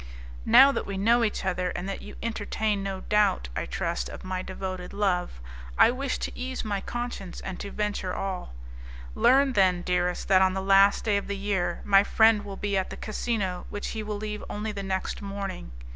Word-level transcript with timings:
"Now 0.47 0.71
that 0.71 0.87
we 0.87 0.97
know 0.97 1.23
each 1.23 1.45
other, 1.45 1.69
and 1.75 1.87
that 1.87 2.01
you 2.01 2.15
entertain 2.23 2.81
no 2.81 3.01
doubt, 3.01 3.49
I 3.55 3.67
trust, 3.67 4.09
of 4.09 4.23
my 4.23 4.41
devoted 4.41 4.93
love, 4.93 5.39
I 5.77 5.91
wish 5.91 6.17
to 6.25 6.35
ease 6.35 6.65
my 6.65 6.81
conscience 6.81 7.39
and 7.41 7.59
to 7.59 7.69
venture 7.69 8.11
all. 8.11 8.55
Learn 9.13 9.53
then, 9.53 9.83
dearest, 9.83 10.27
that 10.27 10.41
on 10.41 10.55
the 10.55 10.59
last 10.63 11.03
day 11.05 11.17
of 11.17 11.27
the 11.27 11.37
year, 11.37 11.83
my 11.85 12.03
friend 12.03 12.43
will 12.43 12.57
be 12.57 12.75
at 12.75 12.89
the 12.89 12.97
casino, 12.97 13.67
which 13.69 13.89
he 13.89 14.01
will 14.01 14.17
leave 14.17 14.43
only 14.49 14.71
the 14.71 14.81
next 14.81 15.21
morning. 15.21 15.71